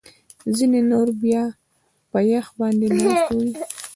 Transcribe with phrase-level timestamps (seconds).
[0.55, 1.43] ځینې نور بیا
[2.11, 3.51] په یخ باندې ناست وي